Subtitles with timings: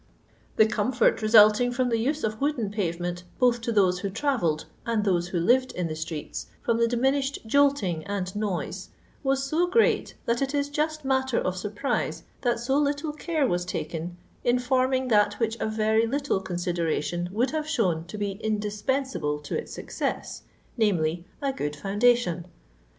[0.55, 4.65] The comfort resulting from the use of wooden paye ment, both to those who trayelled,
[4.83, 8.87] and those who liyed in the streets, from the diminished jolting and noiae,
[9.21, 13.63] was so great, that it is just matter of inrprise that so litde care was
[13.63, 19.37] taken in forming that which a yery little consideration would haye diown to be indispensable
[19.37, 20.41] to its success,
[20.77, 22.47] namely, a good foundation.